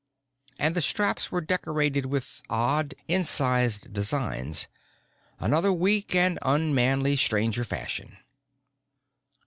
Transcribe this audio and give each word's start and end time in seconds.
And 0.57 0.73
the 0.75 0.81
straps 0.81 1.31
were 1.31 1.41
decorated 1.41 2.07
with 2.07 2.41
odd, 2.49 2.95
incised 3.07 3.93
designs 3.93 4.65
another 5.39 5.71
weak 5.71 6.15
and 6.15 6.39
unmanlike 6.41 7.19
Stranger 7.19 7.63
fashion. 7.63 8.17